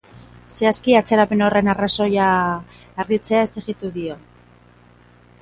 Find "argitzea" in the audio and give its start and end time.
3.05-3.45